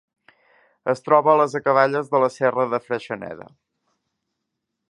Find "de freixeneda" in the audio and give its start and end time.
2.73-3.49